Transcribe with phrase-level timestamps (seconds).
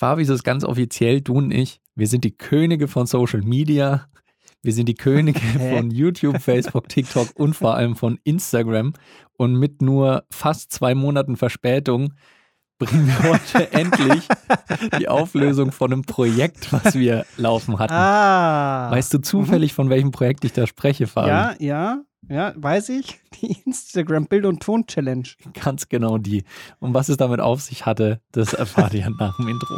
[0.00, 4.06] Fabi, ist ganz offiziell, du und ich, wir sind die Könige von Social Media.
[4.62, 8.94] Wir sind die Könige von YouTube, Facebook, TikTok und vor allem von Instagram.
[9.36, 12.14] Und mit nur fast zwei Monaten Verspätung
[12.78, 14.26] bringen wir heute endlich
[14.98, 17.92] die Auflösung von einem Projekt, was wir laufen hatten.
[17.92, 18.90] Ah.
[18.90, 21.28] Weißt du zufällig, von welchem Projekt ich da spreche, Fabi?
[21.28, 23.20] Ja, ja, ja, weiß ich.
[23.40, 25.28] Die Instagram Bild- und Ton-Challenge.
[25.64, 26.44] Ganz genau die.
[26.78, 29.74] Und was es damit auf sich hatte, das erfahrt ihr nach dem Intro.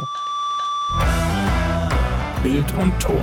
[2.43, 3.21] Bild und Ton.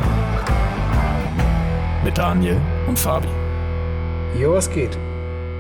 [2.05, 2.59] Mit Daniel
[2.89, 3.29] und Fabi.
[4.41, 4.97] Jo, was geht?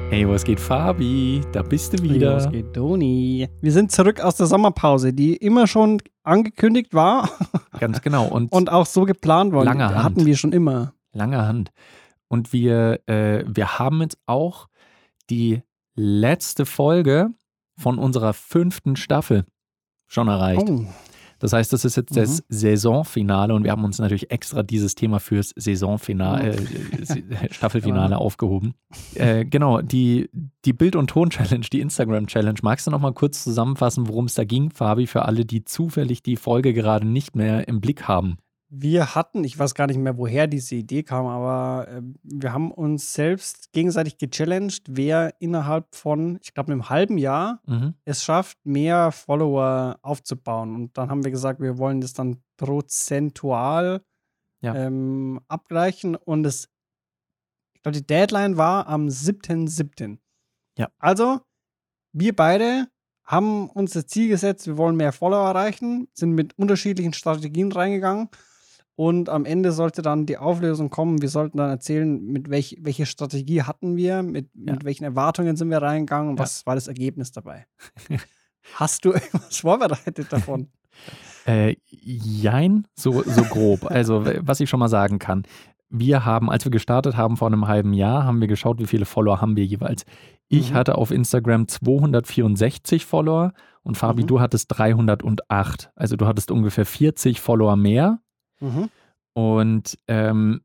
[0.09, 1.43] Hey, was geht, Fabi?
[1.53, 2.37] Da bist du wieder.
[2.37, 3.49] Was geht, Doni?
[3.61, 7.29] Wir sind zurück aus der Sommerpause, die immer schon angekündigt war
[7.79, 8.27] Ganz genau.
[8.27, 9.65] Und, und auch so geplant war.
[9.65, 10.03] Lange Hand.
[10.03, 10.95] Hatten wir schon immer.
[11.13, 11.71] lange Hand.
[12.31, 14.69] Und wir, äh, wir haben jetzt auch
[15.31, 15.63] die
[15.97, 17.31] letzte Folge
[17.77, 19.45] von unserer fünften Staffel
[20.07, 20.63] schon erreicht.
[20.69, 20.87] Oh,
[21.41, 25.19] Das heißt, das ist jetzt das Saisonfinale und wir haben uns natürlich extra dieses Thema
[25.19, 28.75] fürs Saisonfinale, äh, Staffelfinale aufgehoben.
[29.15, 30.31] Äh, genau, die,
[30.65, 32.61] die Bild- und Ton-Challenge, die Instagram-Challenge.
[32.63, 36.23] Magst du noch mal kurz zusammenfassen, worum es da ging, Fabi, für alle, die zufällig
[36.23, 38.37] die Folge gerade nicht mehr im Blick haben?
[38.73, 42.71] Wir hatten, ich weiß gar nicht mehr, woher diese Idee kam, aber äh, wir haben
[42.71, 47.95] uns selbst gegenseitig gechallenged, wer innerhalb von, ich glaube, einem halben Jahr Mhm.
[48.05, 50.75] es schafft, mehr Follower aufzubauen.
[50.77, 54.03] Und dann haben wir gesagt, wir wollen das dann prozentual
[54.63, 54.75] Ja.
[54.75, 56.15] ähm, abgleichen.
[56.17, 56.69] Und es,
[57.75, 60.19] ich glaube, die Deadline war am 7.7.
[60.79, 60.89] Ja.
[60.99, 61.41] Also,
[62.13, 62.87] wir beide
[63.25, 68.29] haben uns das Ziel gesetzt, wir wollen mehr Follower erreichen, sind mit unterschiedlichen Strategien reingegangen.
[69.01, 71.23] Und am Ende sollte dann die Auflösung kommen.
[71.23, 74.75] Wir sollten dann erzählen, mit welch, welche Strategie hatten wir, mit, Ja.
[74.75, 76.43] mit welchen Erwartungen sind wir reingegangen und Ja.
[76.43, 77.65] was war das Ergebnis dabei.
[78.75, 80.69] Hast du irgendwas vorbereitet davon?
[81.47, 83.91] Äh, jein, so, so grob.
[83.91, 85.45] Also, was ich schon mal sagen kann.
[85.89, 89.07] Wir haben, als wir gestartet haben vor einem halben Jahr, haben wir geschaut, wie viele
[89.07, 90.05] Follower haben wir jeweils.
[90.49, 90.75] Ich Mhm.
[90.75, 94.27] hatte auf Instagram 264 Follower und Fabi, Mhm.
[94.27, 95.91] du hattest 308.
[95.97, 98.19] Also du hattest ungefähr 40 Follower mehr.
[98.61, 98.91] Mhm.
[99.41, 100.61] Und ähm,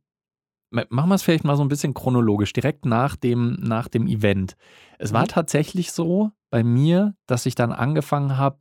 [0.70, 4.08] ma- machen wir es vielleicht mal so ein bisschen chronologisch, direkt nach dem, nach dem
[4.08, 4.56] Event.
[5.00, 5.28] Es war Mhm.
[5.30, 8.58] tatsächlich so bei mir, dass ich dann angefangen habe,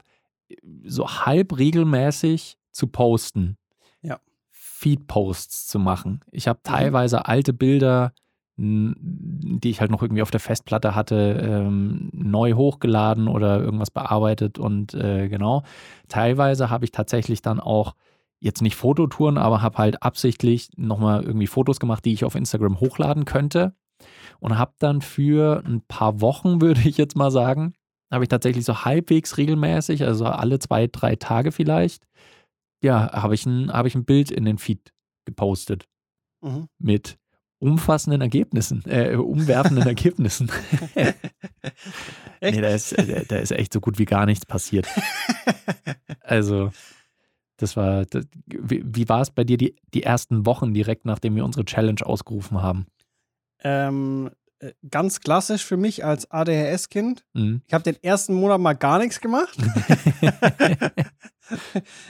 [0.84, 3.56] so halb regelmäßig zu posten.
[4.02, 4.18] Ja.
[4.50, 6.20] Feed-Posts zu machen.
[6.30, 6.70] Ich habe Mhm.
[6.70, 8.12] teilweise alte Bilder,
[8.56, 14.60] die ich halt noch irgendwie auf der Festplatte hatte, ähm, neu hochgeladen oder irgendwas bearbeitet
[14.60, 15.64] und äh, genau.
[16.08, 17.94] Teilweise habe ich tatsächlich dann auch
[18.44, 22.78] jetzt nicht Fototouren, aber habe halt absichtlich nochmal irgendwie Fotos gemacht, die ich auf Instagram
[22.80, 23.74] hochladen könnte.
[24.40, 27.74] Und habe dann für ein paar Wochen, würde ich jetzt mal sagen,
[28.12, 32.06] habe ich tatsächlich so halbwegs regelmäßig, also alle zwei, drei Tage vielleicht,
[32.82, 34.92] ja, habe ich, ein, habe ich ein Bild in den Feed
[35.24, 35.86] gepostet
[36.44, 36.68] Mhm.
[36.78, 37.16] mit
[37.58, 40.50] umfassenden Ergebnissen, äh, umwerfenden Ergebnissen.
[40.94, 41.16] Echt?
[42.56, 44.86] Nee, da ist, äh, da ist echt so gut wie gar nichts passiert.
[46.26, 46.70] Also,
[47.64, 51.34] das war, das, wie, wie war es bei dir die, die ersten Wochen direkt, nachdem
[51.34, 52.86] wir unsere Challenge ausgerufen haben?
[53.62, 54.43] Ähm, äh,
[54.90, 57.24] ganz klassisch für mich als ADHS-Kind.
[57.34, 57.62] Mhm.
[57.66, 59.56] Ich habe den ersten Monat mal gar nichts gemacht.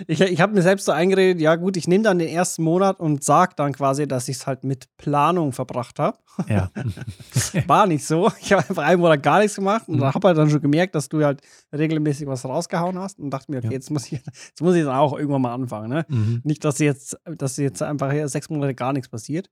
[0.06, 3.00] ich ich habe mir selbst so eingeredet, ja gut, ich nehme dann den ersten Monat
[3.00, 6.18] und sage dann quasi, dass ich es halt mit Planung verbracht habe.
[6.48, 6.70] Ja.
[7.66, 8.30] War nicht so.
[8.40, 10.04] Ich habe einfach einen Monat gar nichts gemacht und Mhm.
[10.14, 11.40] habe halt dann schon gemerkt, dass du halt
[11.72, 13.72] regelmäßig was rausgehauen hast und dachte mir, okay, Ja.
[13.72, 15.90] jetzt, muss ich, jetzt muss ich dann auch irgendwann mal anfangen.
[15.90, 16.04] Ne?
[16.08, 16.40] Mhm.
[16.44, 19.48] Nicht, dass jetzt, dass jetzt einfach sechs Monate gar nichts passiert.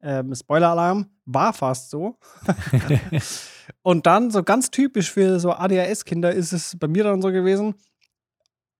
[0.00, 2.16] Ähm, Spoiler-Alarm war fast so.
[3.82, 7.74] und dann, so ganz typisch für so ADHS-Kinder, ist es bei mir dann so gewesen.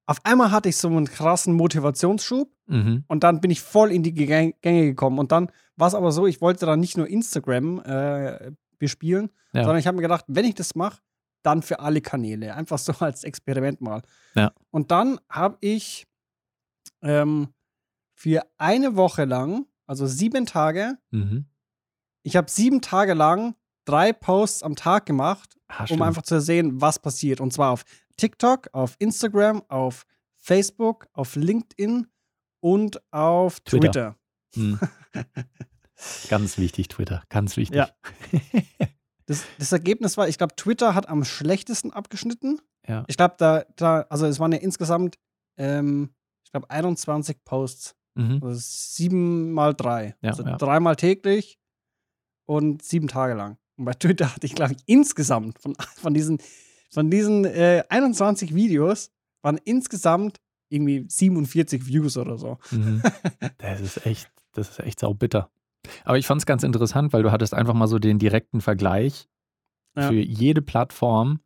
[0.06, 3.04] Auf einmal hatte ich so einen krassen Motivationsschub Mhm.
[3.08, 5.18] und dann bin ich voll in die Gäng- Gänge gekommen.
[5.18, 9.62] Und dann war es aber so, ich wollte dann nicht nur Instagram äh, bespielen, Ja.
[9.64, 11.00] sondern ich habe mir gedacht, wenn ich das mache,
[11.42, 12.54] dann für alle Kanäle.
[12.54, 14.02] Einfach so als Experiment mal.
[14.34, 14.52] Ja.
[14.70, 16.06] Und dann habe ich
[17.02, 17.48] ähm,
[18.14, 21.46] für eine Woche lang, also sieben Tage, Mhm.
[22.22, 23.54] ich habe sieben Tage lang
[23.84, 27.40] drei Posts am Tag gemacht, Ah, um einfach zu sehen, was passiert.
[27.40, 27.84] Und zwar auf
[28.16, 30.04] TikTok, auf Instagram, auf
[30.36, 32.06] Facebook, auf LinkedIn
[32.60, 34.16] und auf Twitter.
[34.52, 34.72] Twitter.
[34.72, 34.80] Mhm.
[36.28, 37.22] Ganz wichtig, Twitter.
[37.28, 37.76] Ganz wichtig.
[37.76, 37.90] Ja.
[39.26, 42.62] Das, das Ergebnis war, ich glaube, Twitter hat am schlechtesten abgeschnitten.
[42.86, 43.04] Ja.
[43.08, 45.18] Ich glaube, da, da, also es waren ja insgesamt,
[45.58, 46.14] ähm,
[46.46, 47.94] ich glaube, 21 Posts.
[48.18, 48.40] Mhm.
[48.42, 50.16] Also sieben mal drei.
[50.22, 50.56] Ja, also ja.
[50.56, 51.58] dreimal täglich
[52.46, 53.58] und sieben Tage lang.
[53.76, 56.38] Und bei Twitter hatte ich, glaube ich, insgesamt von, von diesen,
[56.90, 59.10] von diesen äh, 21 Videos
[59.42, 62.58] waren insgesamt irgendwie 47 Views oder so.
[62.70, 63.02] Mhm.
[63.58, 65.50] Das ist echt, das ist echt saubitter.
[66.04, 69.28] Aber ich fand es ganz interessant, weil du hattest einfach mal so den direkten Vergleich
[69.96, 70.08] Ja.
[70.08, 71.40] für jede Plattform,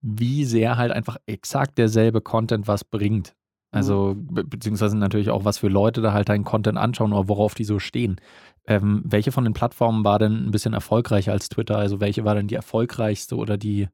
[0.00, 3.36] wie sehr halt einfach exakt derselbe Content was bringt.
[3.74, 7.54] Also, be beziehungsweise natürlich auch, was für Leute da halt deinen Content anschauen oder worauf
[7.54, 8.20] die so stehen.
[8.66, 11.76] Ähm, welche von den Plattformen war denn ein bisschen erfolgreicher als Twitter?
[11.78, 13.88] Also, welche war denn die erfolgreichste oder die,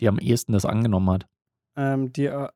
[0.00, 1.26] die am ehesten das angenommen hat?
[1.76, 2.48] Ähm, die, äh,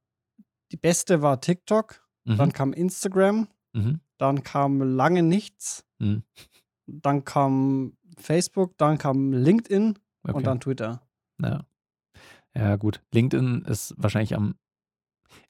[0.73, 2.53] die beste war TikTok, dann Mhm.
[2.53, 4.01] kam Instagram, Mhm.
[4.19, 6.23] dann kam lange nichts, Mhm.
[6.87, 10.35] dann kam Facebook, dann kam LinkedIn Okay.
[10.35, 11.03] und dann Twitter.
[11.43, 11.65] Ja.
[12.57, 13.03] Ja, gut.
[13.13, 14.55] LinkedIn ist wahrscheinlich am.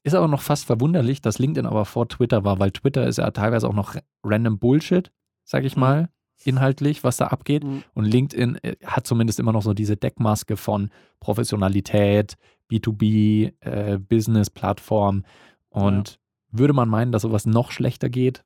[0.09, 3.31] Ist aber noch fast verwunderlich, dass LinkedIn aber vor Twitter war, weil Twitter ist ja
[3.31, 3.95] teilweise auch noch
[4.25, 5.11] random Bullshit,
[5.45, 5.81] sag ich Mhm.
[5.81, 6.09] mal,
[6.45, 7.65] inhaltlich, was da abgeht.
[7.65, 7.83] Mhm.
[7.95, 10.91] Und LinkedIn äh, hat zumindest immer noch so diese Deckmaske von
[11.21, 12.37] Professionalität,
[12.71, 15.25] B2B, äh, Business-Plattform.
[15.71, 16.19] Und
[16.51, 18.45] würde man meinen, dass sowas noch schlechter geht.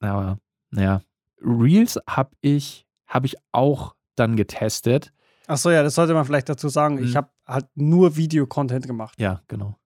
[0.00, 0.38] Aber
[0.70, 1.02] naja.
[1.40, 5.12] Reels habe ich, hab ich auch dann getestet.
[5.46, 6.96] Achso, ja, das sollte man vielleicht dazu sagen.
[6.96, 7.04] Mhm.
[7.04, 9.20] Ich habe halt nur Video-Content gemacht.
[9.20, 9.76] Ja, genau.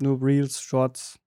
[0.00, 1.18] Nur Reels, Shorts,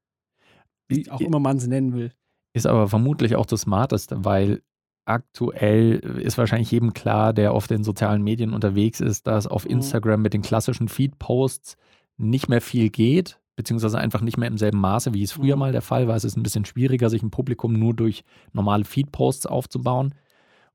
[0.87, 2.11] wie auch immer man es nennen will.
[2.53, 4.61] Ist aber vermutlich auch das Smarteste, weil
[5.05, 9.71] aktuell ist wahrscheinlich jedem klar, der auf den sozialen Medien unterwegs ist, dass auf Mhm.
[9.71, 11.77] Instagram mit den klassischen Feed-Posts
[12.17, 15.59] nicht mehr viel geht, beziehungsweise einfach nicht mehr im selben Maße, wie es früher Mhm.
[15.59, 16.15] mal der Fall war.
[16.15, 18.23] Es ist ein bisschen schwieriger, sich ein Publikum nur durch
[18.53, 20.13] normale Feed-Posts aufzubauen.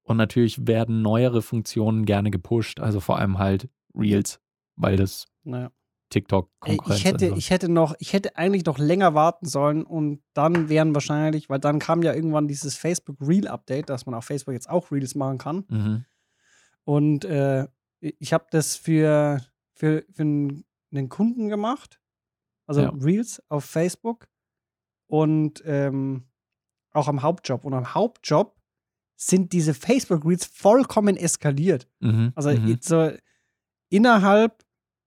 [0.03, 4.41] Und natürlich werden neuere Funktionen gerne gepusht, also vor allem halt Reels,
[4.77, 5.71] weil das Naja.
[6.11, 10.69] TikTok-Konkurrenz ich, hätte, ich hätte noch, ich hätte eigentlich noch länger warten sollen und dann
[10.69, 14.55] wären wahrscheinlich, weil dann kam ja irgendwann dieses Facebook Reel Update, dass man auf Facebook
[14.55, 15.65] jetzt auch Reels machen kann.
[15.69, 16.05] Mhm.
[16.85, 17.67] Und äh,
[18.01, 19.41] ich habe das für,
[19.75, 22.01] für, für einen einen Kunden gemacht,
[22.67, 22.89] also Ja.
[22.91, 24.29] Reels auf Facebook
[25.07, 26.25] und ähm,
[26.93, 27.65] auch am Hauptjob.
[27.65, 28.57] Und am Hauptjob
[29.17, 31.89] sind diese Facebook Reels vollkommen eskaliert.
[32.01, 32.33] Mhm.
[32.35, 32.79] Also mhm.
[32.81, 33.13] so
[33.89, 34.65] innerhalb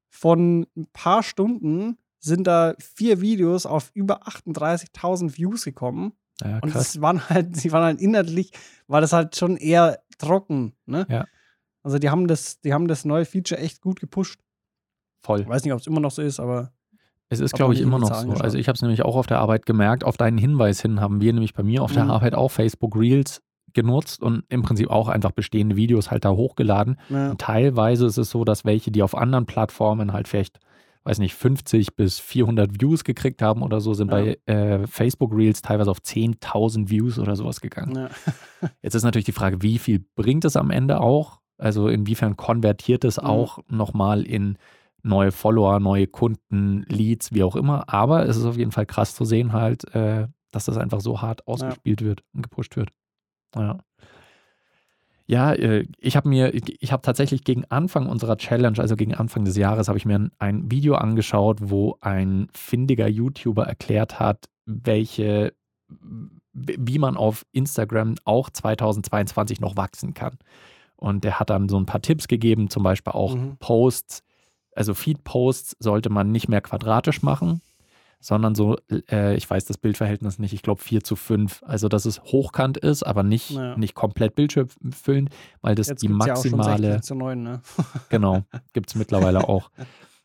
[0.10, 6.14] von ein paar Stunden sind da vier Videos auf über 38.000 Views gekommen.
[6.44, 8.52] ja, Und es waren halt, sie waren halt inhaltlich,
[8.88, 11.06] war das halt schon eher trocken, ne?
[11.10, 11.26] Ja.
[11.82, 14.40] Also die haben das, die haben das neue Feature echt gut gepusht.
[15.22, 15.42] Voll.
[15.42, 16.74] Ich weiß nicht, ob es immer noch so ist, aber
[17.30, 18.32] Es ist, glaube ich, immer noch so.
[18.34, 20.04] Also ich habe es nämlich auch auf der Arbeit gemerkt.
[20.04, 22.12] Auf deinen Hinweis hin haben wir nämlich bei mir auf der Mhm.
[22.12, 23.42] Arbeit auch Facebook Reels
[23.74, 26.98] genutzt und im Prinzip auch einfach bestehende Videos halt da hochgeladen.
[27.10, 27.32] ja.
[27.32, 30.60] Und teilweise ist es so, dass welche, die auf anderen Plattformen halt vielleicht,
[31.04, 34.18] weiß nicht, 50 bis 400 Views gekriegt haben oder so, sind Ja.
[34.18, 37.96] bei äh, Facebook Reels teilweise auf 10.000 Views oder sowas gegangen.
[37.96, 38.10] ja.
[38.82, 41.40] Jetzt ist natürlich die Frage, wie viel bringt es am Ende auch?
[41.58, 43.28] Also inwiefern konvertiert es Mhm.
[43.28, 44.58] auch nochmal in
[45.02, 47.86] neue Follower, neue Kunden, Leads, wie auch immer.
[47.88, 51.22] Aber es ist auf jeden Fall krass zu sehen halt, äh, dass das einfach so
[51.22, 52.90] hart ausgespielt wird und gepusht wird.
[53.56, 53.78] Ja.
[55.28, 59.46] Ja, äh, ich habe mir, ich habe tatsächlich gegen Anfang unserer Challenge, also gegen Anfang
[59.46, 64.50] des Jahres, habe ich mir ein, ein Video angeschaut, wo ein findiger YouTuber erklärt hat,
[64.66, 65.54] welche,
[66.54, 70.40] wie man auf Instagram auch 2022 noch wachsen kann.
[70.96, 73.58] Und der hat dann so ein paar Tipps gegeben, zum Beispiel auch Mhm.
[73.60, 74.24] Posts,
[74.76, 77.62] also Feed-Posts sollte man nicht mehr quadratisch machen,
[78.20, 78.78] sondern so,
[79.10, 81.64] äh, ich weiß das Bildverhältnis nicht, ich glaube 4 zu 5.
[81.66, 83.78] Also, dass es hochkant ist, aber nicht, Ja.
[83.78, 85.30] nicht komplett bildschirmfüllend,
[85.62, 87.62] weil das Jetzt die ja maximale, 16 zu 9, ne?
[88.10, 89.72] genau, gibt es mittlerweile auch.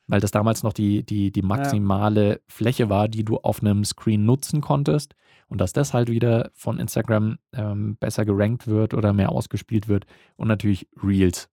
[0.06, 4.24] Weil das damals noch die, die, die maximale Fläche war, die du auf einem Screen
[4.26, 5.14] nutzen konntest.
[5.48, 10.04] Und dass das halt wieder von Instagram ähm, besser gerankt wird oder mehr ausgespielt wird.
[10.36, 11.48] Und natürlich Reels.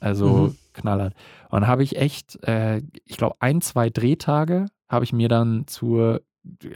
[0.00, 0.56] Also Mhm.
[0.74, 1.14] knallhart.
[1.50, 5.66] Und dann habe ich echt, äh, ich glaube, ein, zwei Drehtage habe ich mir dann
[5.66, 6.22] zur,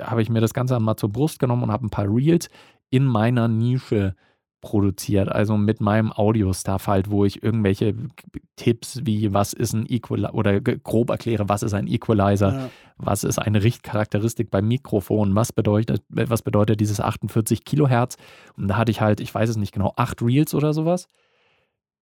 [0.01, 2.49] habe ich mir das Ganze mal zur Brust genommen und habe ein paar Reels
[2.91, 4.15] in meiner Nische
[4.61, 5.31] produziert.
[5.31, 7.95] Also mit meinem Audio-Stuff halt, wo ich irgendwelche
[8.57, 12.71] Tipps wie, was ist ein Equalizer, oder grob erkläre, was ist ein Equalizer, Ja.
[12.97, 18.17] was ist eine Richtcharakteristik beim Mikrofon, was bedeutet, was bedeutet dieses 48 Kilohertz.
[18.57, 21.07] Und da hatte ich halt, ich weiß es nicht genau, acht Reels oder sowas.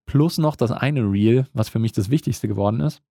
[0.07, 3.03] Plus noch das eine Reel, was für mich das Wichtigste geworden ist.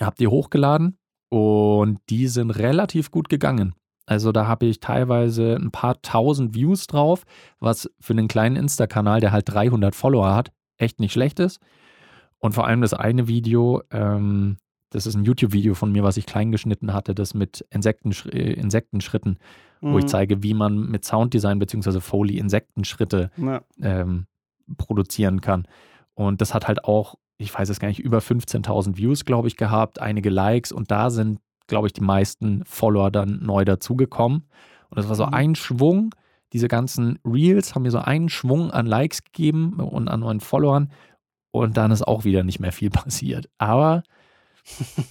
[0.00, 0.98] Hab die hochgeladen
[1.34, 3.74] und die sind relativ gut gegangen.
[4.06, 7.24] Also da habe ich teilweise ein paar tausend Views drauf,
[7.58, 11.58] was für einen kleinen Insta-Kanal, der halt 300 Follower hat, echt nicht schlecht ist.
[12.38, 14.58] Und vor allem das eine Video, ähm,
[14.90, 18.52] das ist ein YouTube-Video von mir, was ich klein geschnitten hatte, das mit Insektensch äh,
[18.52, 19.38] Insektenschritten,
[19.80, 20.08] wo ich Mhm.
[20.08, 21.98] zeige, wie man mit Sounddesign bzw.
[22.00, 23.62] Foley Insektenschritte Ja.
[23.82, 24.26] ähm,
[24.76, 25.66] produzieren kann.
[26.14, 29.56] Und das hat halt auch, ich weiß es gar nicht, über 15.000 Views, glaube ich,
[29.56, 34.40] gehabt, einige Likes und da sind glaube ich, die meisten Follower dann neu dazugekommen.
[34.90, 35.32] Und das war so Mhm.
[35.34, 36.14] ein Schwung.
[36.52, 40.92] Diese ganzen Reels haben mir so einen Schwung an Likes gegeben und an neuen Followern.
[41.52, 43.48] Und dann ist auch wieder nicht mehr viel passiert.
[43.56, 44.02] Aber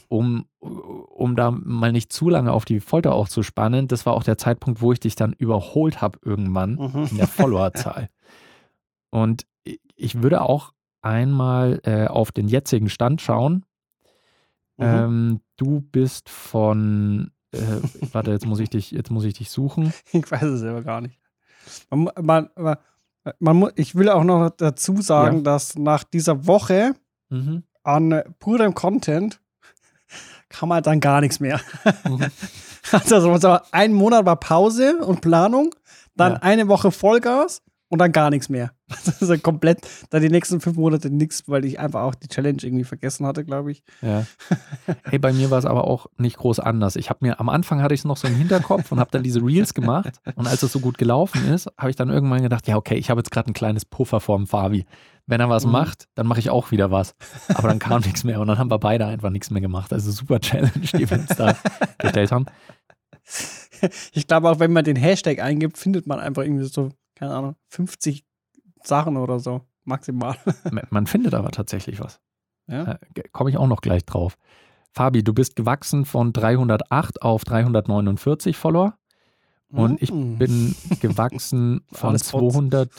[0.10, 4.14] um, um da mal nicht zu lange auf die Folter auch zu spannen, das war
[4.14, 7.08] auch der Zeitpunkt, wo ich dich dann überholt habe irgendwann Mhm.
[7.12, 8.10] in der Followerzahl.
[9.10, 10.72] Und ich- ich würde auch
[11.04, 13.66] einmal äh, auf den jetzigen Stand schauen.
[14.78, 14.84] Mhm.
[14.86, 17.60] Ähm, du bist von, äh,
[18.12, 19.94] warte, jetzt muss ich dich, jetzt muss ich dich suchen.
[20.12, 21.20] Ich weiß es selber gar nicht.
[21.90, 22.78] Man, man, man,
[23.40, 25.44] man, ich will auch noch dazu sagen, Ja.
[25.44, 26.94] dass nach dieser Woche
[27.30, 27.64] Mhm.
[27.84, 29.40] an purem Content
[30.50, 31.60] kam halt dann gar nichts mehr.
[32.08, 32.26] Mhm.
[32.92, 35.74] Also so ein Monat war Pause und Planung,
[36.16, 36.40] dann Ja.
[36.42, 38.72] eine Woche Vollgas und dann gar nichts mehr.
[39.22, 42.84] Also komplett dann die nächsten fünf Monate nichts, weil ich einfach auch die Challenge irgendwie
[42.84, 43.84] vergessen hatte, glaube ich.
[44.02, 44.26] Ja.
[45.04, 46.96] Hey, bei mir war es aber auch nicht groß anders.
[46.96, 49.24] Ich habe mir am Anfang hatte ich es noch so im Hinterkopf und habe dann
[49.24, 50.20] diese Reels gemacht.
[50.36, 53.10] Und als es so gut gelaufen ist, habe ich dann irgendwann gedacht, ja, okay, ich
[53.10, 54.86] habe jetzt gerade ein kleines Puffer vorm Fabi.
[55.26, 55.72] Wenn er was Mhm.
[55.72, 57.16] macht, dann mache ich auch wieder was.
[57.54, 59.94] Aber dann kam nichts mehr und dann haben wir beide einfach nichts mehr gemacht.
[59.94, 61.56] Also super Challenge, die wir uns da
[62.00, 62.46] gestellt haben.
[64.14, 67.56] Ich glaube auch, wenn man den Hashtag eingibt, findet man einfach irgendwie so, keine Ahnung,
[67.70, 68.24] 50
[68.84, 70.36] Sachen oder so, maximal.
[70.90, 72.20] Man findet aber tatsächlich was.
[72.68, 72.94] Ja.
[72.94, 72.98] Äh,
[73.32, 74.38] Komme ich auch noch gleich drauf.
[74.92, 78.96] Fabi, du bist gewachsen von 308 auf 349 Follower.
[79.72, 80.38] Und ich Mm.
[80.38, 82.54] bin gewachsen von Alles Bots.
[82.54, 82.92] 200,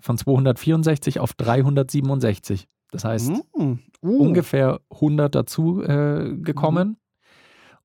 [0.00, 2.66] von 264 auf 367.
[2.90, 3.74] Das heißt, Mm.
[4.02, 4.18] Uh.
[4.18, 6.96] ungefähr 100 dazu äh, gekommen.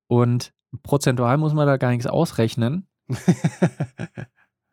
[0.07, 2.88] Und prozentual muss man da gar nichts ausrechnen.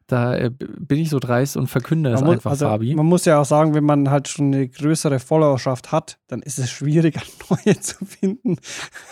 [0.07, 2.95] Da äh, bin ich so dreist und verkünde es Man muss, einfach, also, Fabi.
[2.95, 6.59] man muss ja auch sagen, wenn man halt schon eine größere Followerschaft hat, dann ist
[6.59, 8.59] es schwieriger, neue zu finden.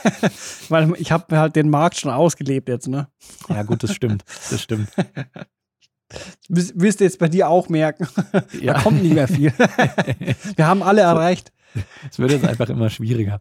[0.69, 3.09] Weil ich habe halt den Markt schon ausgelebt jetzt, ne?
[3.49, 4.25] Ja, gut, das stimmt.
[4.51, 4.89] Das stimmt.
[6.51, 8.07] Wirst wirst du jetzt bei dir auch merken.
[8.33, 8.79] Da Ja.
[8.83, 9.51] kommt nicht mehr viel.
[10.57, 11.53] Wir haben alle erreicht.
[12.11, 13.41] Es wird jetzt einfach immer schwieriger.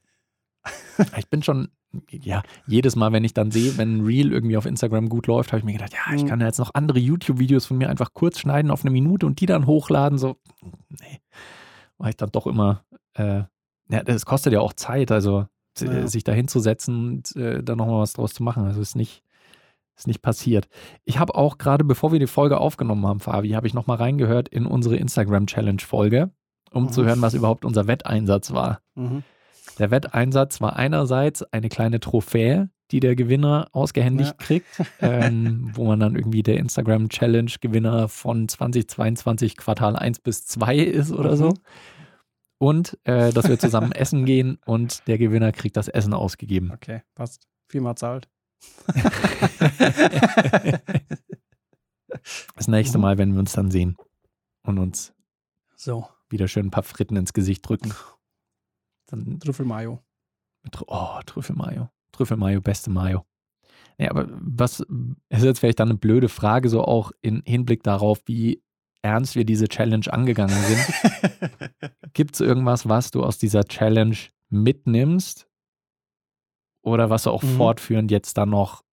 [1.17, 1.67] Ich bin schon,
[2.10, 5.51] ja, jedes Mal, wenn ich dann sehe, wenn ein Reel irgendwie auf Instagram gut läuft,
[5.51, 6.27] habe ich mir gedacht, ja, ich Mhm.
[6.27, 9.39] kann ja jetzt noch andere YouTube-Videos von mir einfach kurz schneiden auf eine Minute und
[9.41, 10.17] die dann hochladen.
[10.17, 10.38] So,
[10.89, 11.19] nee,
[11.98, 12.83] war ich dann doch immer,
[13.15, 13.43] äh,
[13.89, 15.45] ja, das kostet ja auch Zeit, also
[15.79, 16.07] Ja.
[16.07, 18.65] sich da hinzusetzen und äh, da nochmal was draus zu machen.
[18.65, 19.24] Also ist nicht,
[19.98, 20.67] ist nicht passiert.
[21.05, 24.50] Ich habe auch gerade, bevor wir die Folge aufgenommen haben, Fabi, habe ich nochmal reingehört
[24.50, 26.31] in unsere Instagram-Challenge-Folge,
[26.71, 26.89] um Mhm.
[26.89, 28.81] zu hören, was überhaupt unser Wetteinsatz war.
[28.95, 29.24] Mhm.
[29.81, 34.45] Der Wetteinsatz war einerseits eine kleine Trophäe, die der Gewinner ausgehändigt Ja.
[34.45, 34.67] kriegt,
[35.01, 41.35] ähm, wo man dann irgendwie der Instagram-Challenge-Gewinner von 2022 Quartal 1 bis 2 ist oder
[41.35, 41.50] so.
[41.50, 41.53] Mhm.
[42.59, 46.71] Und äh, dass wir zusammen essen gehen und der Gewinner kriegt das Essen ausgegeben.
[46.71, 47.47] Okay, passt.
[47.67, 48.29] Viermal zahlt.
[52.55, 53.01] Das nächste Mhm.
[53.01, 53.95] Mal, wenn wir uns dann sehen
[54.63, 55.13] und uns
[55.75, 57.93] So, wieder schön ein paar Fritten ins Gesicht drücken.
[59.12, 60.00] Dann Trüffelmayo.
[60.88, 61.89] Oh, Trüffelmayo.
[62.12, 63.25] Trüffelmayo, beste Mayo.
[63.98, 64.80] Ja, aber was
[65.30, 68.63] ist jetzt vielleicht dann eine blöde Frage, so auch in Hinblick darauf, wie
[69.03, 70.80] ernst wir diese Challenge angegangen sind.
[72.13, 74.15] Gibt es irgendwas, was du aus dieser Challenge
[74.50, 75.48] mitnimmst?
[76.84, 77.58] Oder was du auch Mhm.
[77.58, 78.84] fortführend jetzt dann noch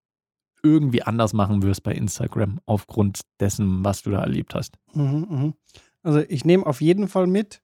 [0.62, 4.76] irgendwie anders machen wirst bei Instagram aufgrund dessen, was du da erlebt hast?
[4.94, 5.54] Mhm, mhm.
[6.02, 7.62] Also ich nehme auf jeden Fall mit,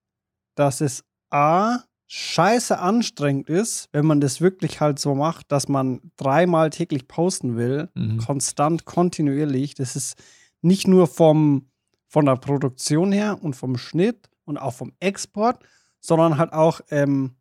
[0.55, 6.01] dass es A, scheiße anstrengend ist, wenn man das wirklich halt so macht, dass man
[6.17, 8.19] dreimal täglich posten will, Mhm.
[8.19, 9.75] konstant, kontinuierlich.
[9.75, 10.17] Das ist
[10.61, 11.67] nicht nur vom,
[12.09, 15.59] von der Produktion her und vom Schnitt und auch vom Export,
[16.01, 17.37] sondern halt auch ähm,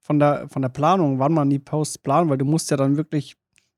[0.00, 2.96] von, der, von der Planung, wann man die Posts plant, weil du musst ja dann
[2.96, 3.36] wirklich,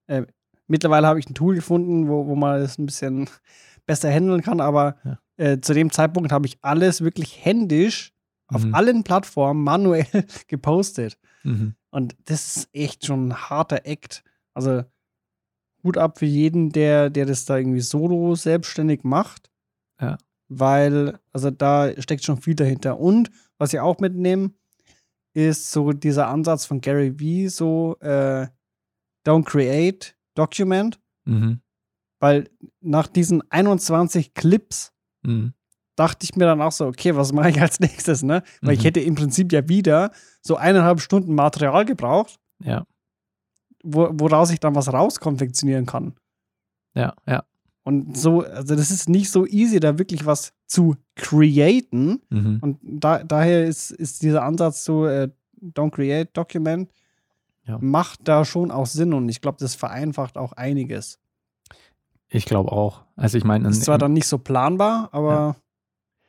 [0.09, 0.23] äh,
[0.67, 3.29] mittlerweile habe ich ein Tool gefunden, wo, wo man das ein bisschen
[3.87, 5.19] besser handeln kann, aber Ja.
[5.37, 8.13] äh, zu dem Zeitpunkt habe ich alles wirklich händisch
[8.55, 8.75] auf Mhm.
[8.75, 10.07] allen Plattformen manuell
[10.49, 11.19] gepostet.
[11.43, 11.75] Mhm.
[11.91, 14.23] Und das ist echt schon ein harter Act.
[14.55, 14.85] Also
[15.83, 19.51] Hut ab für jeden, der, der das da irgendwie solo selbstständig macht.
[20.01, 20.17] Ja.
[20.49, 22.99] Weil, also da steckt schon viel dahinter.
[22.99, 24.53] Und was ich auch mitnehme,
[25.35, 28.47] ist so dieser Ansatz von Gary Vee, so äh,
[29.27, 31.01] don't create, document.
[31.25, 31.61] Mhm.
[32.21, 32.49] Weil
[32.81, 34.93] nach diesen 21 Clips
[35.23, 35.55] Mhm.
[35.97, 38.43] Dachte ich mir dann auch so, okay, was mache ich als nächstes, ne?
[38.63, 38.85] Weil ich Mhm.
[38.85, 40.11] hätte im Prinzip ja wieder
[40.43, 42.85] so eineinhalb Stunden Material gebraucht, Ja,
[43.83, 46.15] wo, woraus ich dann was rauskonfektionieren kann.
[46.95, 47.45] ja, ja.
[47.87, 52.23] Und so, also das ist nicht so easy, da wirklich was zu createn.
[52.31, 52.59] Mhm.
[52.63, 55.29] Und da, daher ist, ist dieser Ansatz so, äh,
[55.61, 56.91] don't create, document,
[57.67, 57.77] Ja.
[57.83, 61.19] macht da schon auch Sinn und ich glaube, das vereinfacht auch einiges.
[62.29, 63.03] Ich glaube auch.
[63.17, 65.57] Also ich meine, Ist zwar dann nicht so planbar, aber ja,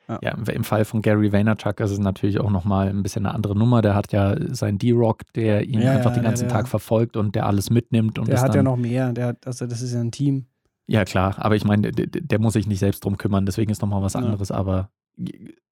[0.08, 3.56] im- im Fall von Gary Vaynerchuk ist es natürlich auch nochmal ein bisschen eine andere
[3.58, 3.82] Nummer.
[3.82, 7.18] Der hat ja seinen D-Rock, der ihn Ja, einfach ja, den ganzen der- Tag verfolgt
[7.18, 8.20] und der alles mitnimmt.
[8.20, 9.12] Und der hat dann, ja noch mehr.
[9.14, 10.46] Der hat, also das ist ja ein Team.
[10.88, 13.82] Ja, klar, aber ich meine, der, der muss sich nicht selbst drum kümmern, deswegen ist
[13.82, 14.20] nochmal was Ja.
[14.20, 14.52] anderes.
[14.52, 14.90] Aber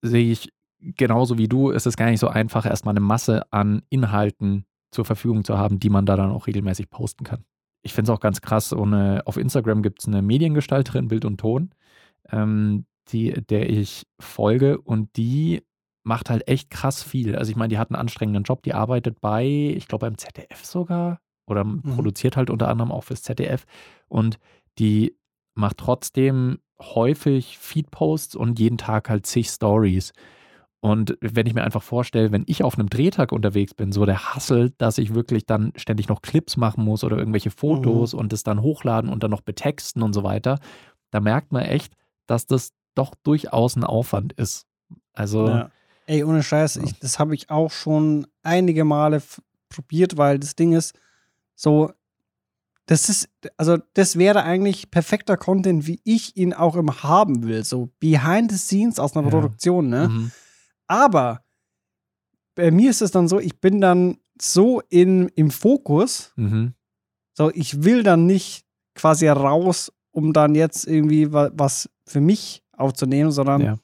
[0.01, 3.83] sehe ich genauso wie du, ist es gar nicht so einfach, erstmal eine Masse an
[3.89, 7.43] Inhalten zur Verfügung zu haben, die man da dann auch regelmäßig posten kann.
[7.83, 11.25] Ich finde es auch ganz krass, so eine, auf Instagram gibt es eine Mediengestalterin, Bild
[11.25, 11.69] und Ton,
[12.31, 15.61] ähm, die, der ich folge und die
[16.03, 17.35] macht halt echt krass viel.
[17.35, 20.65] Also ich meine, die hat einen anstrengenden Job, die arbeitet bei, ich glaube beim ZDF
[20.65, 23.65] sogar oder produziert halt unter anderem auch fürs ZDF
[24.07, 24.37] und
[24.79, 25.15] die
[25.55, 30.13] macht trotzdem häufig Feedposts und jeden Tag halt zig Stories.
[30.81, 34.33] Und wenn ich mir einfach vorstelle, wenn ich auf einem Drehtag unterwegs bin, so der
[34.35, 38.43] Hassel, dass ich wirklich dann ständig noch Clips machen muss oder irgendwelche Fotos und es
[38.43, 40.59] dann hochladen und dann noch betexten und so weiter,
[41.11, 41.93] da merkt man echt,
[42.27, 44.65] dass das doch durchaus ein Aufwand ist.
[45.13, 45.71] Also, Ja.
[46.05, 49.21] Ey, ohne Scheiß, ich, das habe ich auch schon einige Male
[49.69, 50.93] probiert, weil das Ding ist,
[51.55, 51.91] so,
[52.87, 57.63] das ist, also das wäre eigentlich perfekter Content, wie ich ihn auch immer haben will.
[57.63, 59.29] So behind the scenes aus einer Ja.
[59.31, 60.09] Produktion, ne?
[60.09, 60.31] mhm.
[60.87, 61.41] Aber
[62.55, 66.73] bei mir ist es dann so, ich bin dann so in, im Fokus, Mhm.
[67.33, 72.62] so ich will dann nicht quasi raus, um dann jetzt irgendwie wa was für mich
[72.77, 73.75] aufzunehmen, sondern Ja.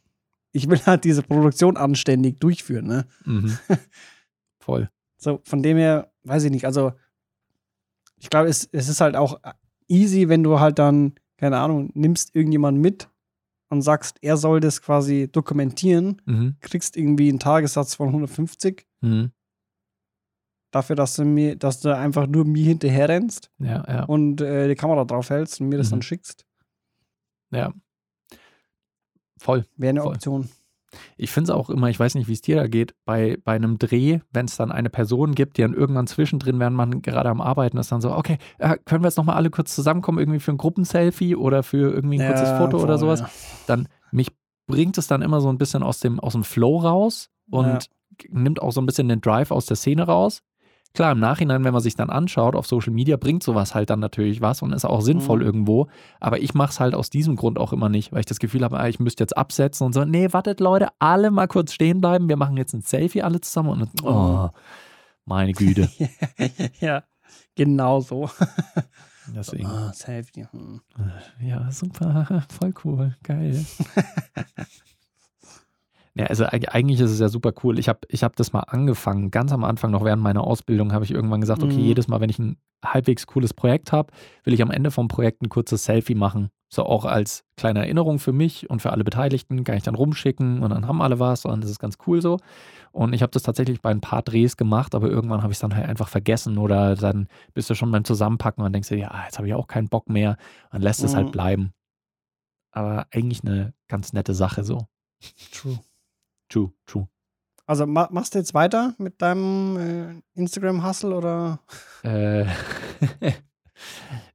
[0.51, 3.05] ich will halt diese Produktion anständig durchführen, ne?
[3.25, 3.58] Mhm.
[4.60, 4.89] Voll.
[5.17, 6.93] So, von dem her, weiß ich nicht, also
[8.17, 9.39] ich glaube, es, es ist halt auch
[9.88, 13.10] easy, wenn du halt dann, keine Ahnung, nimmst irgendjemanden mit
[13.69, 16.55] und sagst, er soll das quasi dokumentieren, Mhm.
[16.60, 19.31] kriegst irgendwie einen Tagessatz von 150 Mhm.
[20.72, 24.03] dafür, dass du mir, dass du einfach nur mir hinterher rennst Ja, ja.
[24.03, 25.91] und äh, die Kamera drauf hältst und mir das Mhm.
[25.91, 26.46] dann schickst.
[27.51, 27.74] Ja.
[29.39, 29.65] Voll.
[29.77, 30.13] Wäre eine Voll.
[30.13, 30.49] Option.
[31.17, 33.53] Ich finde es auch immer, ich weiß nicht, wie es dir da geht, bei, bei
[33.53, 37.29] einem Dreh, wenn es dann eine Person gibt, die dann irgendwann zwischendrin, während man gerade
[37.29, 40.39] am Arbeiten ist, dann so, okay, äh, können wir jetzt nochmal alle kurz zusammenkommen, irgendwie
[40.39, 43.29] für ein Gruppenselfie oder für irgendwie ein kurzes Ja, Foto oder voll, sowas, ja.
[43.67, 44.29] dann mich
[44.65, 47.79] bringt es dann immer so ein bisschen aus dem, aus dem Flow raus und Ja.
[48.31, 50.41] nimmt auch so ein bisschen den Drive aus der Szene raus.
[50.93, 53.99] Klar, im Nachhinein, wenn man sich dann anschaut auf Social Media, bringt sowas halt dann
[53.99, 55.45] natürlich was und ist auch sinnvoll Mhm.
[55.45, 55.87] irgendwo.
[56.19, 58.63] Aber ich mache es halt aus diesem Grund auch immer nicht, weil ich das Gefühl
[58.63, 60.03] habe, ah, ich müsste jetzt absetzen und so.
[60.03, 62.27] Nee, wartet Leute, alle mal kurz stehen bleiben.
[62.27, 64.49] Wir machen jetzt ein Selfie alle zusammen und oh,
[65.25, 65.89] meine Güte.
[66.79, 67.03] ja,
[67.55, 68.29] genau so.
[69.35, 69.67] Deswegen.
[69.67, 70.47] Ah, Selfie.
[70.51, 70.81] Hm.
[71.39, 73.63] Ja, super, voll cool, geil.
[76.15, 77.79] Ja, also eig- eigentlich ist es ja super cool.
[77.79, 81.05] Ich habe ich hab das mal angefangen, ganz am Anfang, noch während meiner Ausbildung, habe
[81.05, 81.85] ich irgendwann gesagt, okay, Mhm.
[81.85, 84.11] jedes Mal, wenn ich ein halbwegs cooles Projekt habe,
[84.43, 86.50] will ich am Ende vom Projekt ein kurzes Selfie machen.
[86.72, 90.61] So auch als kleine Erinnerung für mich und für alle Beteiligten, kann ich dann rumschicken
[90.61, 92.37] und dann haben alle was und das ist ganz cool so.
[92.91, 95.61] Und ich habe das tatsächlich bei ein paar Drehs gemacht, aber irgendwann habe ich es
[95.61, 99.24] dann halt einfach vergessen oder dann bist du schon beim Zusammenpacken und denkst dir, ja,
[99.25, 100.37] jetzt habe ich auch keinen Bock mehr
[100.72, 101.31] und lässt es halt Mhm.
[101.31, 101.74] bleiben.
[102.72, 104.87] Aber eigentlich eine ganz nette Sache so.
[105.51, 105.79] True.
[106.50, 107.07] True, true.
[107.66, 111.59] Also ma machst du jetzt weiter mit deinem äh, Instagram-Hustle oder?
[112.03, 112.46] Äh,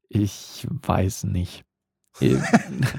[0.08, 1.64] ich weiß nicht.
[2.20, 2.36] Äh,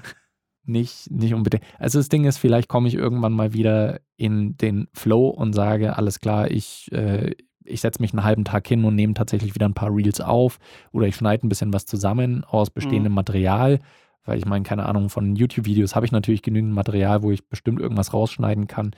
[0.65, 1.10] nicht.
[1.10, 1.63] Nicht unbedingt.
[1.80, 5.95] Also das Ding ist, vielleicht komme ich irgendwann mal wieder in den Flow und sage,
[5.95, 9.67] alles klar, ich, äh, ich setze mich einen halben Tag hin und nehme tatsächlich wieder
[9.67, 10.60] ein paar Reels auf
[10.91, 13.80] oder ich schneide ein bisschen was zusammen aus bestehendem Material.
[14.25, 17.79] Weil ich meine, keine Ahnung, von YouTube-Videos habe ich natürlich genügend Material, wo ich bestimmt
[17.79, 18.91] irgendwas rausschneiden kann.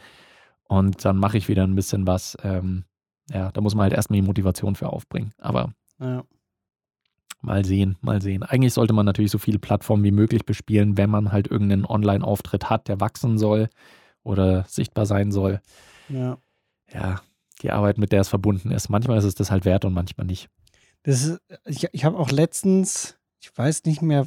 [0.63, 2.37] Und dann mache ich wieder ein bisschen was.
[2.43, 2.85] Ähm,
[3.29, 5.33] ja, da muss man halt erstmal die Motivation für aufbringen.
[5.37, 6.23] Aber Ja.
[7.41, 8.41] Mal sehen, mal sehen.
[8.41, 12.69] Eigentlich sollte man natürlich so viele Plattformen wie möglich bespielen, wenn man halt irgendeinen Online-Auftritt
[12.69, 13.69] hat, der wachsen soll
[14.23, 15.61] oder sichtbar sein soll.
[16.09, 16.37] ja.
[16.91, 17.19] Ja,
[17.61, 18.87] die Arbeit, mit der es verbunden ist.
[18.87, 20.47] Manchmal ist es das halt wert und manchmal nicht.
[21.03, 24.25] Das ist, ich ich habe auch letztens, ich weiß nicht mehr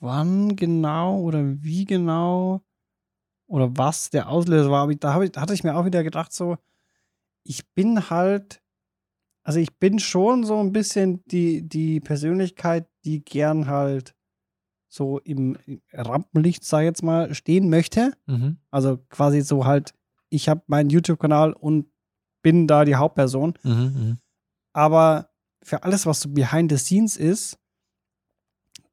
[0.00, 2.62] wann genau oder wie genau
[3.46, 6.32] oder was der Auslöser war, aber da, hab ich, hatte ich mir auch wieder gedacht,
[6.32, 6.58] so,
[7.44, 8.62] ich bin halt,
[9.42, 14.14] also ich bin schon so ein bisschen die, die Persönlichkeit, die gern halt
[14.88, 15.56] so im
[15.92, 18.12] Rampenlicht, sag ich jetzt mal, stehen möchte.
[18.26, 18.58] Mhm.
[18.70, 19.94] Also quasi so halt,
[20.28, 21.86] ich habe meinen YouTube-Kanal und
[22.42, 23.54] bin da die Hauptperson.
[23.62, 24.18] Mhm, mhm.
[24.72, 25.30] Aber
[25.62, 27.58] für alles, was so behind the scenes ist,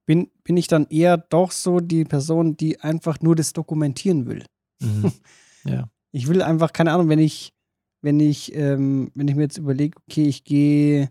[0.05, 4.43] bin, bin ich dann eher doch so die Person, die einfach nur das dokumentieren will.
[4.81, 5.11] Mhm.
[5.65, 5.89] ja.
[6.11, 7.53] Ich will einfach, keine Ahnung, wenn ich,
[8.01, 11.09] wenn ich, ähm, wenn ich mir jetzt überlege, okay, ich gehe,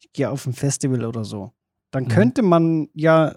[0.00, 1.52] ich gehe auf ein Festival oder so,
[1.90, 2.08] dann Mhm.
[2.08, 3.36] könnte man ja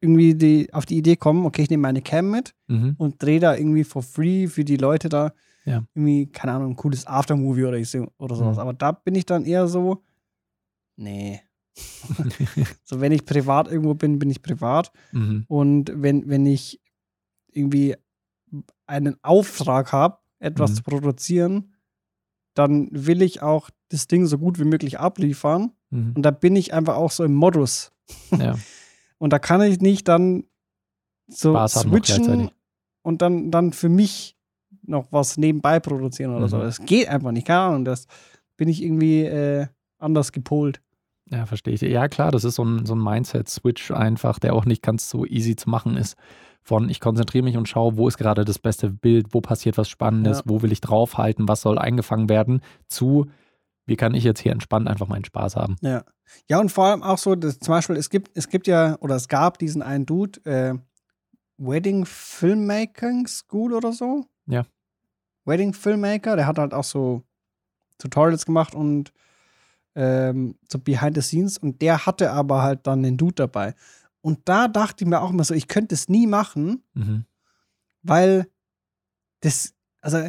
[0.00, 2.94] irgendwie die, auf die Idee kommen, okay, ich nehme meine Cam mit Mhm.
[2.98, 5.32] und drehe da irgendwie for free für die Leute da
[5.64, 5.82] Ja.
[5.94, 8.56] irgendwie, keine Ahnung, ein cooles Aftermovie oder, ich oder sowas.
[8.56, 8.60] Mhm.
[8.60, 10.02] Aber da bin ich dann eher so,
[10.96, 11.40] nee.
[12.84, 14.92] so, wenn ich privat irgendwo bin, bin ich privat.
[15.12, 15.44] Mhm.
[15.48, 16.80] Und wenn, wenn ich
[17.52, 17.96] irgendwie
[18.86, 20.74] einen Auftrag habe, etwas Mhm.
[20.76, 21.74] zu produzieren,
[22.54, 25.72] dann will ich auch das Ding so gut wie möglich abliefern.
[25.90, 26.12] Mhm.
[26.16, 27.92] Und da bin ich einfach auch so im Modus.
[28.38, 28.56] Ja.
[29.18, 30.44] Und da kann ich nicht dann
[31.26, 32.50] so Spaß switchen
[33.02, 34.36] und dann, dann für mich
[34.82, 36.58] noch was nebenbei produzieren oder so.
[36.58, 36.62] Mhm.
[36.62, 37.46] Das geht einfach nicht.
[37.46, 37.84] Keine Ahnung.
[37.84, 38.06] Das
[38.56, 39.66] bin ich irgendwie äh,
[39.98, 40.82] anders gepolt.
[41.30, 41.80] Ja, verstehe ich.
[41.82, 45.24] Ja, klar, das ist so ein, so ein Mindset-Switch einfach, der auch nicht ganz so
[45.26, 46.16] easy zu machen ist.
[46.62, 49.88] Von ich konzentriere mich und schaue, wo ist gerade das beste Bild, wo passiert was
[49.88, 50.42] Spannendes, Ja.
[50.46, 53.26] wo will ich draufhalten, was soll eingefangen werden, zu
[53.88, 55.76] wie kann ich jetzt hier entspannt einfach meinen Spaß haben.
[55.80, 56.04] Ja.
[56.48, 59.14] Ja, und vor allem auch so, dass zum Beispiel, es gibt, es gibt ja, oder
[59.14, 60.74] es gab diesen einen Dude, äh,
[61.56, 64.26] Wedding Filmmaking School oder so.
[64.46, 64.64] Ja.
[65.44, 67.22] Wedding Filmmaker, der hat halt auch so
[67.98, 69.12] Tutorials gemacht und
[69.96, 73.74] ähm, so Behind the Scenes und der hatte aber halt dann den Dude dabei.
[74.20, 77.24] Und da dachte ich mir auch immer so, ich könnte es nie machen, Mhm.
[78.02, 78.46] weil
[79.40, 80.28] das, also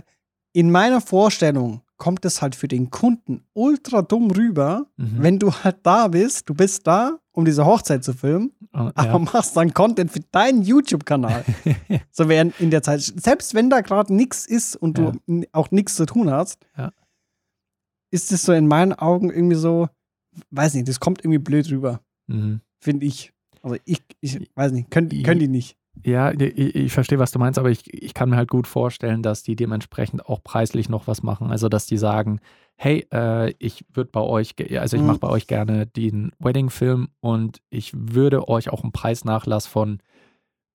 [0.54, 5.16] in meiner Vorstellung kommt es halt für den Kunden ultra dumm rüber, Mhm.
[5.24, 9.04] wenn du halt da bist, du bist da, um diese Hochzeit zu filmen, Und, aber
[9.14, 9.20] ja.
[9.20, 11.44] machst dann Content für deinen YouTube-Kanal.
[12.12, 15.12] so während in der Zeit, selbst wenn da gerade nichts ist und Ja.
[15.28, 16.92] du auch nichts zu tun hast, Ja.
[18.12, 19.90] Ist es so in meinen Augen irgendwie so,
[20.52, 22.62] weiß nicht, das kommt irgendwie blöd rüber, Mhm.
[22.80, 23.34] finde ich.
[23.62, 25.78] Also ich, ich weiß nicht, können, können die nicht.
[26.06, 29.24] Ja, ich, ich verstehe, was du meinst, aber ich, ich kann mir halt gut vorstellen,
[29.24, 31.50] dass die dementsprechend auch preislich noch was machen.
[31.50, 32.40] Also, dass die sagen,
[32.76, 35.08] hey, äh, ich würde bei euch, also ich Mhm.
[35.08, 40.00] mache bei euch gerne den Wedding-Film und ich würde euch auch einen Preisnachlass von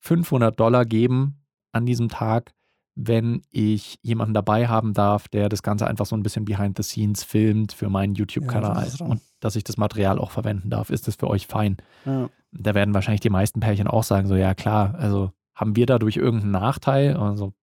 [0.00, 1.36] 500 Dollar geben
[1.70, 2.52] an diesem Tag,
[2.94, 6.82] wenn ich jemanden dabei haben darf, der das Ganze einfach so ein bisschen behind the
[6.82, 9.10] scenes filmt für meinen YouTube-Kanal dran.
[9.12, 10.90] und dass ich das Material auch verwenden darf.
[10.90, 11.76] Ist das für euch fein?
[12.04, 12.28] Ja.
[12.52, 16.16] da werden wahrscheinlich die meisten Pärchen auch sagen, so ja klar, also haben wir dadurch
[16.18, 17.16] irgendeinen Nachteil?
[17.16, 17.54] Also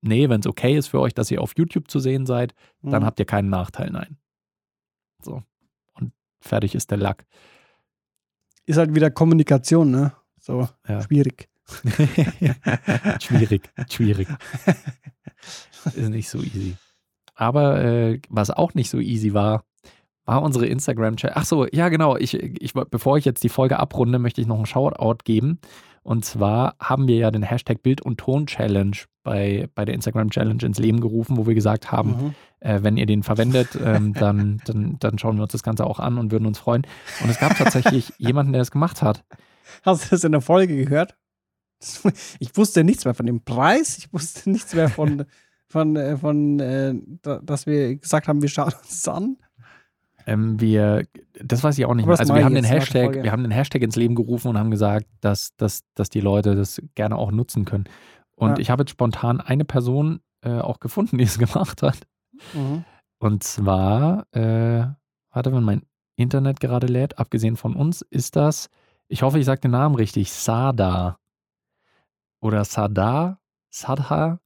[0.00, 3.02] nee, wenn es okay ist für euch, dass ihr auf YouTube zu sehen seid, dann
[3.02, 3.06] Mhm.
[3.06, 4.16] habt ihr keinen Nachteil, nein.
[5.22, 5.42] So.
[5.92, 7.26] Und fertig ist der Lack.
[8.64, 10.12] ist halt wieder Kommunikation, ne?
[10.38, 11.02] So Ja.
[11.02, 11.49] schwierig.
[13.20, 14.28] schwierig, schwierig.
[15.84, 16.76] Ist nicht so easy.
[17.34, 19.64] Aber äh, was auch nicht so easy war,
[20.26, 21.32] war unsere Instagram-Chat.
[21.34, 22.16] Ach so, ja genau.
[22.16, 25.58] Ich, ich, bevor ich jetzt die Folge abrunde, möchte ich noch einen Shoutout geben.
[26.02, 30.78] Und zwar haben wir ja den Hashtag Bild- und Ton-Challenge bei, bei der Instagram-Challenge ins
[30.78, 32.34] Leben gerufen, wo wir gesagt haben, Mhm.
[32.60, 35.98] äh, wenn ihr den verwendet, ähm, dann, dann, dann schauen wir uns das Ganze auch
[35.98, 36.86] an und würden uns freuen.
[37.22, 39.24] Und es gab tatsächlich jemanden, der es gemacht hat.
[39.82, 41.16] Hast du das in der Folge gehört?
[42.40, 43.98] Ich wusste nichts mehr von dem Preis.
[43.98, 45.24] Ich wusste nichts mehr von,
[45.66, 49.36] von, äh, von äh, da- dass wir gesagt haben, wir schauen uns an.
[50.26, 51.06] Ähm, wir,
[51.42, 52.18] das weiß ich auch nicht mehr.
[52.18, 55.06] Also wir haben den Hashtag, wir haben den Hashtag ins Leben gerufen und haben gesagt,
[55.22, 57.84] dass, dass, dass die Leute das gerne auch nutzen können.
[58.36, 58.58] Und Ja.
[58.58, 61.98] ich habe jetzt spontan eine Person äh, auch gefunden, die es gemacht hat.
[62.54, 62.84] Mhm.
[63.18, 64.86] Und zwar, äh,
[65.30, 65.82] warte, wenn mein
[66.16, 68.68] Internet gerade lädt, abgesehen von uns, ist das,
[69.08, 71.18] ich hoffe, ich sage den Namen richtig, Sada.
[72.40, 73.38] Oder Sada,
[73.70, 74.40] Sadha,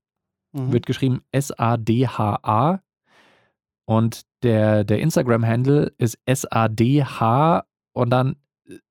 [0.53, 0.73] Mhm.
[0.73, 2.81] wird geschrieben S-A-D-H-A.
[3.87, 8.37] Und der, der Instagram-Handle ist S-A-D-H und dann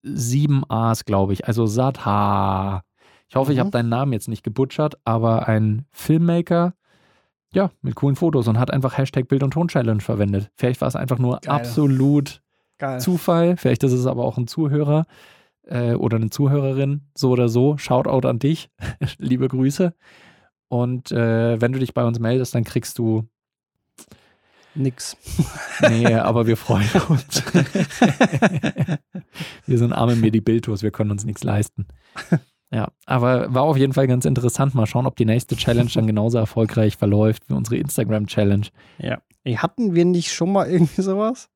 [0.04, 1.48] sieben A's, glaube ich.
[1.48, 2.84] Also Sadha.
[3.28, 3.62] Ich hoffe, ich Mhm.
[3.62, 6.74] habe deinen Namen jetzt nicht gebutschert, aber ein Filmmaker,
[7.54, 10.52] ja, mit coolen Fotos und hat einfach Hashtag Bild- und Ton-Challenge verwendet.
[10.56, 11.56] Vielleicht war es einfach nur Geil.
[11.56, 12.42] absolut
[12.78, 13.00] Geil.
[13.00, 13.58] Zufall.
[13.58, 15.06] Vielleicht ist es aber auch ein Zuhörer
[15.68, 17.78] äh, oder eine Zuhörerin, so oder so.
[17.78, 18.70] Shoutout an dich.
[19.18, 19.94] Liebe Grüße.
[20.68, 23.28] Und äh, wenn du dich bei uns meldest, dann kriegst du.
[24.76, 25.18] Nix.
[25.90, 27.44] Nee, aber wir freuen uns.
[29.66, 31.88] wir sind arme Medi-Bildtours, wir können uns nichts leisten.
[32.72, 34.74] Ja, aber war auf jeden Fall ganz interessant.
[34.76, 38.68] Mal schauen, ob die nächste Challenge dann genauso erfolgreich verläuft wie unsere Instagram-Challenge.
[39.44, 41.50] Ey, hatten wir nicht schon mal irgendwie sowas?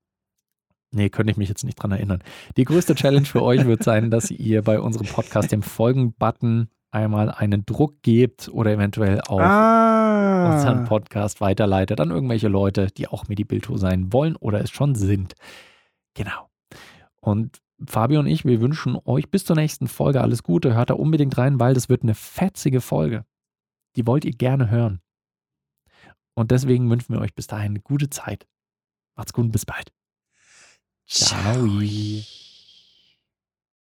[0.92, 2.24] Nee, könnte ich mich jetzt nicht dran erinnern.
[2.56, 7.30] Die größte Challenge für euch wird sein, dass ihr bei unserem Podcast dem Folgen-Button einmal
[7.30, 9.34] einen Druck gebt oder eventuell auch
[10.54, 10.86] unseren Ah.
[10.88, 15.34] Podcast weiterleitet an irgendwelche Leute, die auch Medi-Bildtour sein wollen oder es schon sind.
[16.14, 16.50] Genau.
[17.20, 20.74] Und Fabio und ich, wir wünschen euch bis zur nächsten Folge alles Gute.
[20.74, 23.26] Hört da unbedingt rein, weil das wird eine fetzige Folge.
[23.98, 25.02] Die wollt ihr gerne hören.
[26.34, 28.48] Und deswegen wünschen wir euch bis dahin eine gute Zeit.
[29.16, 29.92] Macht's gut und bis bald.
[31.08, 32.22] 小雨